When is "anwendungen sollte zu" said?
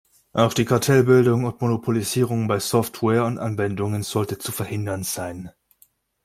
3.37-4.51